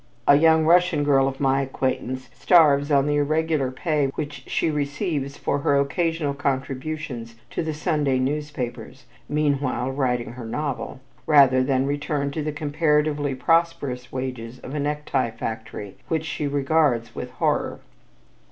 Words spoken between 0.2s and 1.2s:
A young Russian